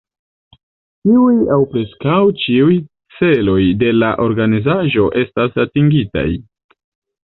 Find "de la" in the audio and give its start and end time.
3.85-4.13